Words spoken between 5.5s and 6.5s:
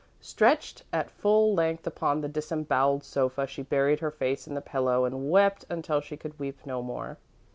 until she could